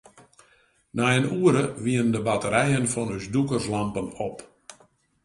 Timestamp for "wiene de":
1.83-2.21